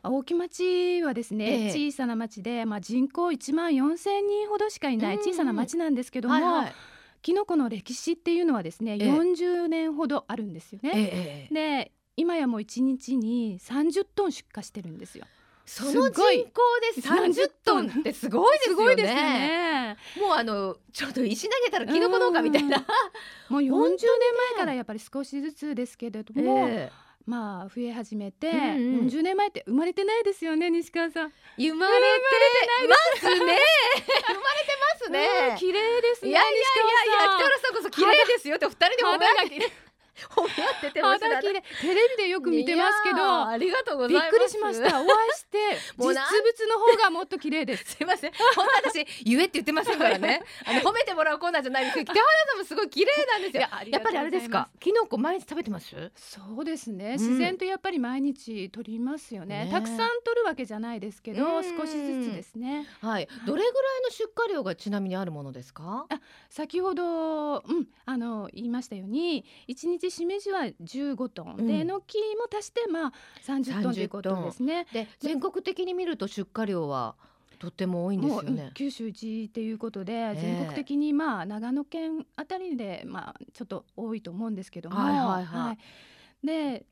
[0.03, 6.73] 大木町はですね、ええ小さな町で、まあ人口1万4千人ほどしかいないうん小さな町なんですけども、はいはい。
[7.23, 11.11] キノコの歴史っていうのはですね、ええ40年ほどあるんですよええね。
[11.13, 15.27] ええで、今やもう1日に30トン出荷してるんですよ。
[15.67, 16.23] その人口
[16.97, 19.03] で30トンってすごいですよね。
[19.03, 19.97] よね。
[20.21, 22.79] もうあのちょっと石投げたらキノコ農家みたいな。
[23.49, 23.99] もう40年
[24.55, 31.33] 前からやっぱり少しずつですけれども、ええまあ増え始めて、うんうん40年前って生まれてないですよね西川さん。
[31.57, 32.09] 生まれて
[32.89, 33.39] ますね。
[33.39, 34.41] 生まれて
[34.99, 35.29] ますね。
[35.51, 36.31] うん綺麗ですね。
[36.31, 36.65] いやいやいやいや
[37.21, 39.90] 西北原さんこそ綺麗ですよってお二人で褒め合って
[40.29, 41.37] 褒め合っててほしいな。
[41.37, 41.63] 肌綺麗。
[41.81, 44.31] テレビでよく見てますけどありがとうございます。
[44.33, 45.01] びっくりしました。
[45.01, 45.59] お会いして
[45.99, 47.97] 実物なの方がもっと綺麗です。
[47.97, 48.33] すいません。
[48.55, 50.43] 本当私言えって言ってませんからね。
[50.67, 52.13] あの褒めてもらうコーナーじゃないですけど。
[52.13, 53.63] 北原さんもすごい綺麗なんですよ。
[53.87, 54.69] いやっぱりあれですか？
[54.79, 56.11] キノコ毎日食べてます？
[56.17, 57.13] そうですね、ん。
[57.13, 59.65] 自然とやっぱり毎日取りますよね。
[59.67, 59.71] ね。
[59.71, 61.63] たくさん取るわけじゃないですけど、うん。
[61.79, 62.87] 少しずつですね。
[63.01, 63.29] はい。
[63.47, 66.07] どれぐらいの出荷量がちなみにあるものですか？
[66.49, 71.67] 先ほど、うん、あの言いましたように一日しめじは15トン、うん。
[71.67, 73.13] でえのきも足してまあ
[73.47, 74.87] 30トンということですね。
[74.93, 77.17] で全国的に見ると出荷量は
[77.59, 78.71] とっても多いんですよね。
[78.73, 86.47] 九州一っていうことで、え全国的にまあ長野県あたりでまあちょっと多いと思うんですけども、はいはいはい。
[86.47, 86.87] で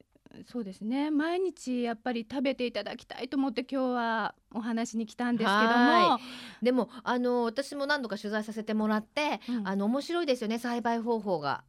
[0.47, 1.11] そうですね。
[1.11, 5.57] 毎日やっぱり食べていただきたいと思って今日はお話に来たんですけども。
[5.57, 6.21] は
[6.62, 9.68] でもあの私も何度か取材させてもらって、うん。
[9.68, 10.59] あの面白いですよね。
[10.59, 11.64] 栽培方法が。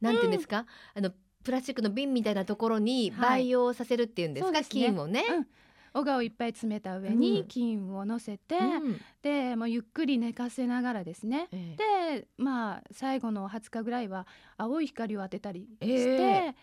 [0.00, 1.10] なんていうんですか、あの
[1.44, 3.40] プラスチックの瓶みたいなところにはい。
[3.40, 4.86] 培養させるっていうんですか、そうですね。
[4.86, 5.24] 菌をね。
[5.28, 5.46] うん。
[5.94, 7.20] 小川をいっぱい詰めた上うん。
[7.20, 9.00] に菌を乗せて、うん。
[9.22, 11.48] でもうゆっくり寝かせながらですね。
[11.50, 12.18] ええ。
[12.20, 16.54] でまあ最後の20日ぐらいは青い光を当てたりして、え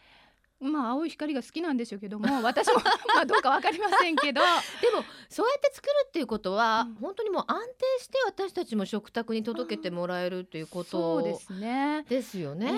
[0.60, 2.76] まあ青い光が好きなんでしょうけども 私も
[3.14, 4.42] まあどうかわかりませんけど。
[4.82, 6.96] でもそうやって作るっていうことは、うん。
[6.96, 12.06] 本当にもう安定して私たちも食卓に届けてもらえるっていうことそうですね。
[12.08, 12.72] ですよね。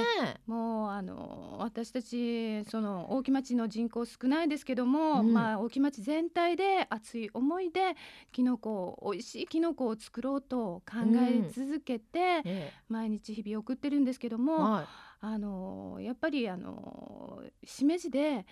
[0.47, 5.33] もうあの私たちその大木町の人口少ないですけども、うん。
[5.33, 7.95] まあ大木町全体で熱い思いで
[8.31, 18.45] キノコ美味しいキノコを作ろうと考え続けて、え毎日日々送ってるんですけどえも、はいあのやっぱりあのしめじで、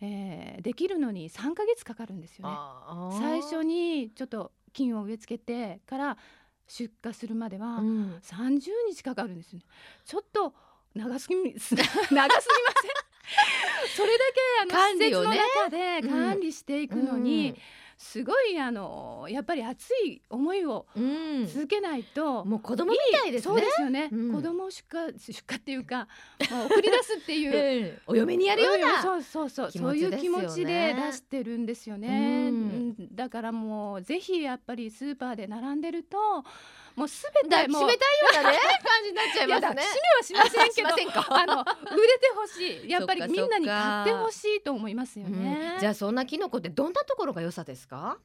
[0.00, 2.54] えーできるのに3ヶ月かかるんですよね。
[3.20, 6.16] 最初にちょっと菌を植え付けてから
[6.68, 9.64] 出荷するまではうん30日かかるんですよね。
[10.04, 10.54] ちょっと
[10.94, 11.92] 長すぎ 長すぎません？
[13.96, 14.24] それだ
[14.68, 17.54] けあの施設の中でうん管理していくのに、
[17.96, 23.54] すごいあのやっぱり熱い思いをうん続けないと、もう子供みたいですね。
[23.54, 26.08] そうですよね、うん子供を出荷出荷っていうか、
[26.50, 29.02] まあ、送り出すっていうえ えお嫁にやるような。
[29.02, 36.44] そうそうそう気そういう気持ちで出してるんですよね、うんうんだからもうぜひやっぱりスーパーで並んでると
[36.94, 39.68] もうすべてもう抱きしめたいようなね 感じになっちゃいますね。
[39.68, 39.84] 抱
[40.20, 42.90] きしめはしませんけど あの売れてほしい。
[42.90, 45.42] やっぱりみんなに買ってほしいと思いますようん。
[45.42, 48.18] ね、じゃあそんなキノコってどんなところが良さですか？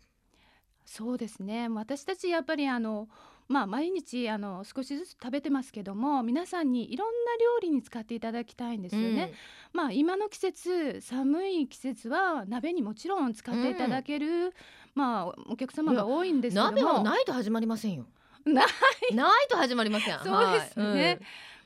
[0.86, 1.68] そうですね。
[1.70, 3.10] 私たちやっぱりあの
[3.50, 9.34] まあ毎日あの少しずつ食べてますけども皆さんにいろんな料理に使っていただきたいんですよね、
[9.72, 14.54] まあ今の季節寒い季節は鍋にもちろん使っていただける、
[14.96, 16.72] まあお客様が多いんですけども。
[16.72, 18.06] 鍋はないと始まりませんよ。
[18.54, 19.16] ない。
[19.16, 20.20] ないと始まりません。
[20.20, 21.06] そうですよね。
[21.06, 21.20] はい。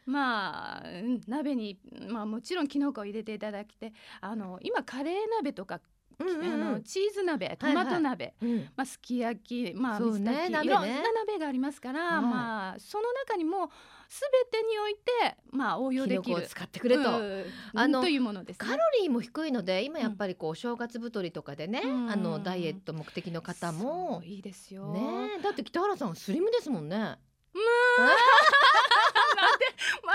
[0.05, 5.79] まあうん鍋にまあもちろんきのこを入れていただきてあの今カレー鍋とか、
[6.19, 6.53] うんうんうん。
[6.53, 8.57] あのチーズ鍋トマト鍋、うん。
[8.75, 10.73] まあ、すき焼き、まあ、水炊き、鍋ね。
[10.73, 12.21] いろんな鍋がありますから、はい。
[12.23, 13.71] まあその中にも
[14.11, 17.01] すべてにおいて、まあ、応用キできる使ってくれと。
[17.01, 18.67] うんあのというものですね。
[18.67, 24.91] カロリーも低いので今やっぱりこうお正月太りとかでね、うんあのダイエット目的の方もいいですよ。
[24.91, 26.97] ねえだって北原さんスリムですもんね。
[26.97, 27.15] ま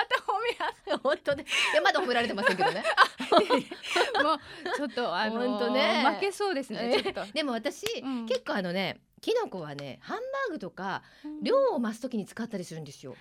[0.04, 1.46] た褒め合本当ね。
[1.72, 2.84] いやまだ褒められてませんけどね。
[4.22, 4.38] もう
[4.76, 7.00] ちょっとあのほんとね負けそうですね。
[7.02, 7.24] ちょっと。
[7.32, 11.02] でも私、うん結構あのねキノコはねハンバーグとか
[11.42, 13.16] 量を増すときに使ったりするんですよ。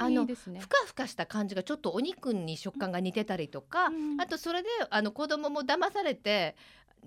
[0.00, 0.34] あのね。
[0.34, 0.68] ふ。
[0.68, 4.20] かふかした感じがちょっとお肉に食感が似てたりとか、うん。
[4.20, 6.56] あとそれであの子供も騙されて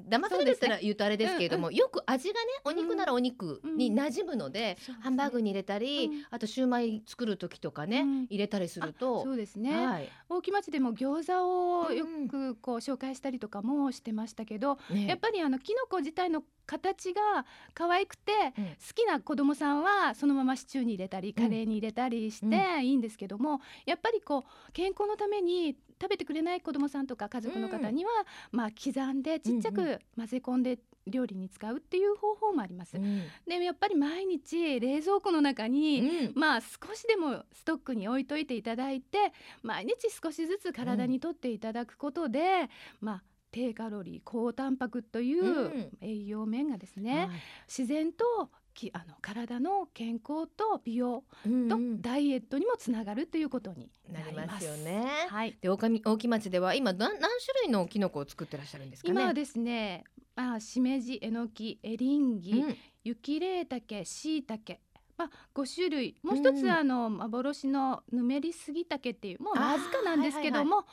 [0.10, 5.04] 騙されるってのは言うとあれですけれども、よく味がねお肉ならお肉に馴染むので、そうですね。
[5.04, 6.26] ハンバーグに入れたり、うん。
[6.32, 8.24] あとシューマイ作る時とかね、うん。
[8.26, 9.86] 入れたりするあとそうですね。
[9.86, 10.10] はい。
[10.30, 12.28] 大木町でも餃子をようん。
[12.28, 18.66] くこう紹介したりとかもしてましたけど、ねやっぱりあのキノコ自体の形が可愛くて、うん。
[18.66, 28.12] 好きな子供さんはそのままシチューに入れたりカレーに入れたりしていいんですけども、やっぱりこう健康のために食べてくれない子供さんとか家族の方には、
[28.52, 32.98] まあ刻んでちっちゃうんうく混ぜ込んで料理に使うっていう方法もあります。
[32.98, 33.24] うん。
[33.48, 36.34] でもやっぱり毎日冷蔵庫の中に、うん。
[36.36, 42.70] まあ少しでもストックに置いといていただいて毎日少しずつ体にとっていただくことで、
[43.02, 43.24] まあ
[43.54, 47.30] 低カロリー高タンパクといううん栄養面がですね、はい
[47.70, 48.26] 自然と
[48.74, 54.46] きあの体の健康と美容とうんうんダイエットにもつながるということにななりりま。
[54.48, 55.06] ますすよね。
[55.30, 57.30] はい、で大上大木町では今何何種
[57.66, 59.10] 類のキノコを作ってらっしゃるんですか？
[59.10, 59.14] ね。
[59.14, 60.04] 今はですね、
[60.36, 64.80] まあしめじ、えのき、エリンギ、うん雪レイタケ、シイタケ。
[65.18, 70.86] まあ、5種類もう一つ、うんあの幻のぬめりすぎたけっていうもうわずかなんですけども、まあ、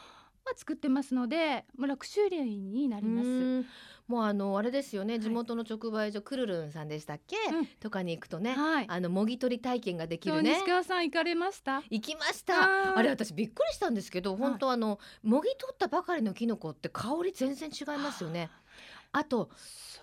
[0.57, 3.29] 作ってますのでもう6種類になります。
[3.29, 3.67] うん。
[4.09, 5.21] もうあのあれですよね、い。
[5.21, 7.67] 地元の直売所クルルンさんでしたっけ、うん。
[7.79, 8.87] とかに行くとね、はい。
[8.89, 10.55] あのもぎ取り体験ができ今るね。
[10.55, 11.83] 日西川さん行かれました？
[11.91, 12.97] 行きましあたー。
[12.97, 14.41] あれ私びっくりしたんですけどはい。
[14.41, 18.51] 本当あのもぎ取ったばかりのキノコって香り全然違いますよね
[19.13, 19.51] あと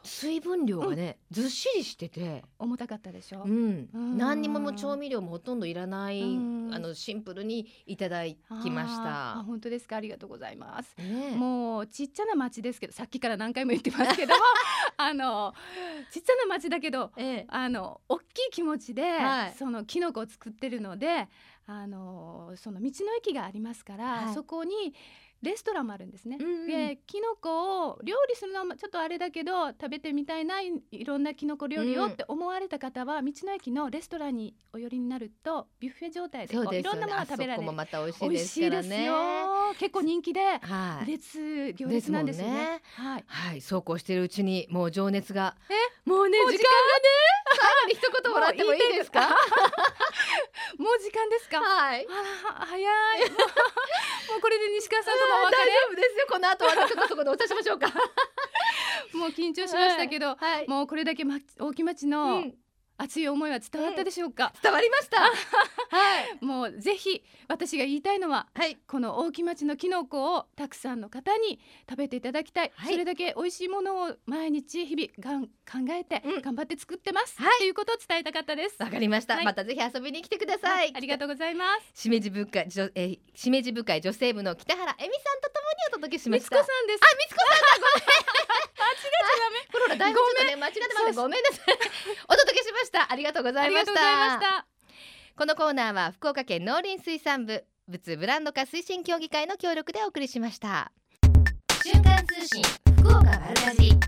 [0.03, 3.43] 水分量がね、ずっしりしてて、重たかったでしょ？
[3.45, 3.89] うん。
[3.93, 4.17] うん。
[4.17, 6.69] 何にも調味料もほとんどいらないうん。
[6.73, 8.35] あのシンプルにいただき
[8.69, 9.43] ました。
[9.45, 9.95] 本当ですか？
[9.97, 10.95] ありがとうございます。
[10.97, 14.41] ねもうちっちゃな町ですけどさっきから何回も言ってますけども
[14.97, 15.53] あの
[16.11, 17.45] ちっちゃな町だけどええ。
[17.49, 19.53] あの大きい気持ちで、はい。
[19.57, 21.27] そのキノコを作ってるので
[21.65, 24.33] あのその道の駅がありますから、はい。
[24.33, 24.93] そこに
[25.41, 26.37] レストランもあるんですね。
[26.39, 26.67] うんうん。
[26.67, 37.69] でキノコを料理するのはちょっとあれだけど食べてみたいないいろんなキノコ料理をうんって思われた方は、道の駅のレストランにお寄りになるとビュッフェ状態でいろんなものが食べられる
[38.21, 39.13] 美味しい美ですねよ。
[39.79, 42.53] 結構人気ではい列行列なんですよね。
[42.53, 42.81] ね。
[42.95, 43.23] はい。
[43.27, 43.61] はい。
[43.61, 45.55] そうこうしているうちにもう情熱が。
[45.69, 45.73] え？
[46.09, 46.59] もうね時間がね？
[47.55, 49.21] 最後に一言もらってもいいですか？
[50.79, 51.59] もう 時間ですか？
[51.59, 52.07] はい。
[52.07, 52.09] あ
[52.59, 53.29] ら早い。
[54.29, 55.19] もうこれで西川さん
[55.51, 56.25] 大丈夫ですよ。
[56.29, 57.87] この後はちょっとそこでお茶しましょうか。
[57.87, 57.93] れ
[59.13, 60.67] もう緊張しましたけど、はい。
[60.67, 62.53] もうこれだけ、ま、大木町うのん
[62.97, 65.21] 熱い思いは伝わったでしょうか、伝わりました。
[65.95, 66.43] はい。
[66.43, 68.75] もうぜひ私が言いたいのははい。
[68.87, 72.93] この大木町のキノコをたくさんの方に食べていただきたい、はい。
[72.93, 75.51] それだけ美味しいものを毎日日々がん考
[75.91, 76.41] えてうん。
[76.41, 77.55] 頑張って作ってます、はい。
[77.55, 78.75] っていうことを伝えたかったです。
[78.79, 79.45] わかりました、はい。
[79.45, 80.91] またぜひ遊びに来てください。
[80.95, 82.01] ありがとうございます。
[82.01, 86.99] しめじ深い、じょえー、しめじ深い女性部の北原恵美さんとともにお届けしまみつしたこさんです。
[87.03, 88.27] あ、みつこさんだごめん。
[88.77, 91.43] 間違えたプロだいぶちょっとね間違ってましたごめん。
[91.43, 91.77] なさい
[92.29, 94.67] お届けしましたありがとうございましありがとうございまたした。
[95.35, 100.91] このコーナーは福岡県農林水産部物ブランド化推進協議会の協力でお送りしました。
[101.83, 102.63] 瞬間通信
[102.97, 103.99] 福岡丸かじり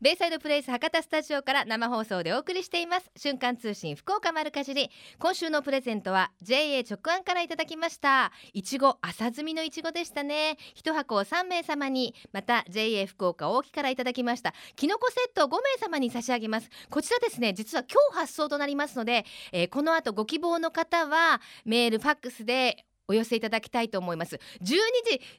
[0.00, 3.10] ベイサイドプレイス博多スタジオから生放送でお送りしています。
[3.18, 4.90] 瞬間通信福岡丸かじり。
[5.18, 8.32] 今週のプレゼントは JA 直案からいただきました。
[8.54, 10.56] いちご浅摘みのいちごでしたね。
[10.74, 12.14] 一箱を3名様に。
[12.32, 14.54] また JA 福岡大木からいただきました。
[14.74, 16.70] きのこセットを5名様に差し上げます。
[16.88, 17.52] こちらですね。
[17.52, 24.36] 実は今日発送となりますので、えーこの後ご希望の方はメールファックスでお寄せいただきたいと思います。
[24.36, 24.70] 12時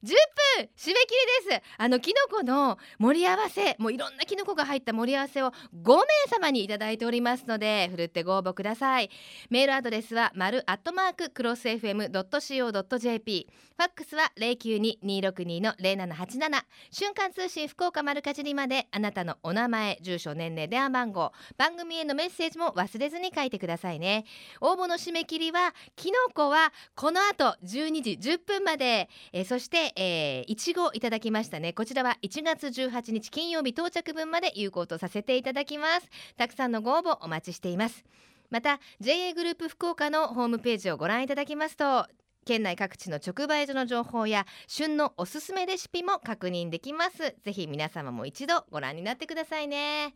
[0.03, 0.09] 10
[0.57, 1.15] 分締め切
[1.45, 1.61] りです。
[1.77, 9.09] あのキノコの盛り合わせもういろんなキノコが入った盛り合わせを5名様にいただいておりますのでふるってご応募ください。
[9.49, 13.47] メールアドレスは丸アットマーククロス FM.co.jp
[13.77, 24.25] ファックスは092-262の0787瞬間通信福岡丸かじりまであなたのお名前住所年齢電話番号番組へのメッセージも忘れずに書いてくださいね。
[24.59, 31.73] 応募の締め切りはキノコはこの後12時10分まで、えーそして、えーいちごいただきましたね。
[31.73, 36.09] こちらは1月18日金曜日到着分まで有効とさせていただきます。
[36.37, 38.03] たくさんのご応募お待ちしています。
[38.49, 42.05] また JA グループ福岡のホームページをご覧いただきますと
[42.45, 47.35] 県内各地の直売所の情報や旬のおすすめレシピも確認できます。
[47.43, 50.15] ぜひ皆様も一度ご覧になってくださいね。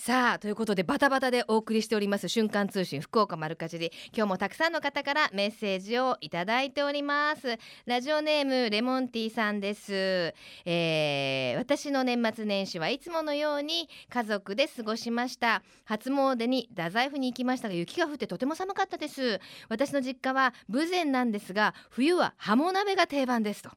[0.00, 3.90] さあということでバタバタでお送りしております瞬間通信福岡丸かじり。
[4.16, 7.58] 今日もたくさんの方からメッセージをいただいております。
[7.84, 10.32] ラジオネームレモンティーさんです、
[10.64, 15.64] えー私の年末年始はいつものように家族で過ごしました。
[15.84, 19.40] 初詣に太宰府に行きましたが雪が降ってとても寒かったです。
[19.68, 23.70] 私の実家は豊前なんですが冬はハモ鍋が定番ですと。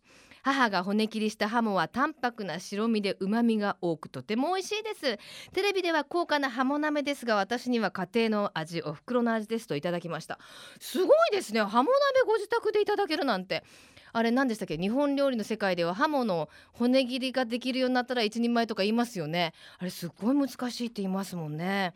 [0.44, 5.20] 母が骨切りしたハモは淡白な白身で旨味が多くとても美味しいです。
[5.54, 10.40] テレビでは高価なハモ鍋ですが私には家庭の味お袋の味ですといただきました。
[10.80, 11.62] すごいですね。
[11.62, 13.64] ハモ鍋ご自宅でいただけるなんて。
[14.14, 14.78] あれ何でしたっけ？
[14.78, 19.54] 日本料理の世界ではハモの骨切りができるようになったら一人前とか言いますよね。
[19.78, 21.94] あれすっごい難しいって言いますもんね。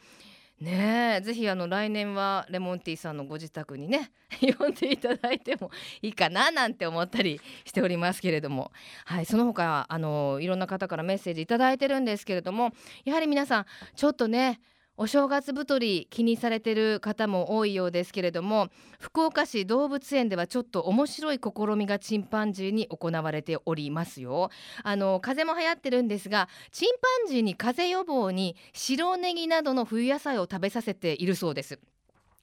[0.60, 4.12] ねえぜひあの来年はレモンティーさんのご自宅にね
[4.58, 5.70] 呼んでいただいても
[6.02, 8.72] いいかななんて思ったりしておりますけれども。
[9.06, 14.60] はいその他あのいろんな方からメッセージ頂いてるんですけれどもやはり皆さんちょっとね
[14.98, 18.70] お正月太り気にされてる方も多いようですけれども
[19.00, 24.50] 福岡市動物園ではちょっと面白い試みがチンパンジーに行われておりますよ
[24.84, 26.90] あの風邪も流行ってるんですがチン
[27.26, 31.80] パンジーに風邪予防に白ネギなどの冬野菜を食べさせているそうです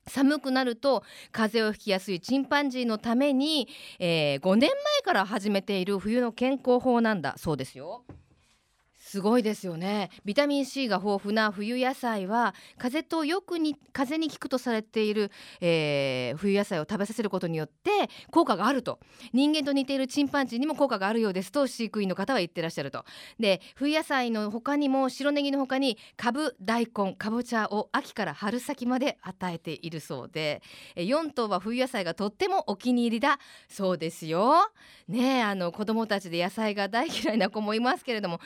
[0.06, 4.70] 寒くなると風邪をひきやすいチンパンジーのために、えー5年前
[5.04, 8.02] から始めている冬の健康法なんだそうですよ。
[9.12, 10.08] すごいですよね。
[10.24, 17.90] ビタミン C が豊富な冬野菜は風とよくに風に効くとされている、えー冬野菜を食べさせることによって
[18.30, 19.00] 効果があると。
[19.34, 23.04] 人間と似ているチンパンジーにも効果があるようですと飼育員の方は言ってらっしゃると。
[23.38, 30.62] で冬野菜の他にも白ネギの他にカブ大根かぼちゃを秋から春先まで与えているそうで
[30.96, 33.38] 4頭は冬野菜がとってもお気に入りだ。
[33.68, 34.54] そうですよ。
[35.06, 38.40] ねあの子供たちで野菜が大嫌いな子もいますけれども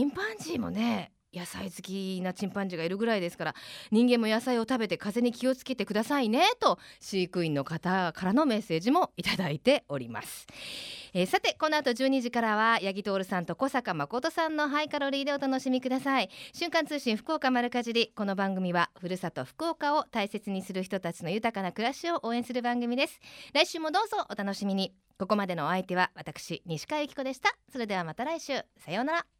[0.00, 3.54] チンパンジーもね野菜好きなチンパンジーがいるぐらいですから
[3.90, 10.46] 人間も野菜を食べて風邪に気をつけてくださいねと飼育員の方からのメッセージもいただいております、
[11.12, 16.30] えーさてこの後12時からは八木徹さんと小坂誠さんのハイカロリーでお楽しみください。
[16.54, 23.20] 瞬間通信福岡丸かじりこの番組はふるさと福岡を大切にする人たちの豊かな暮らしを応援する番組です。
[23.52, 24.94] 来週もどうぞお楽しみに。
[25.18, 27.54] ここまでのお相手は私西川由紀子でした。
[27.70, 28.54] それではまた来週。
[28.78, 29.39] さようなら。